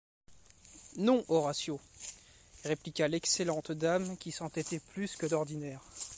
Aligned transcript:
Non, 0.97 1.23
Horatio», 1.27 1.79
répliqua 2.65 3.07
l’excellente 3.07 3.71
dame 3.71 4.17
qui 4.17 4.31
s’entêtait 4.31 4.79
plus 4.79 5.15
que 5.15 5.27
d’ordinaire. 5.27 5.81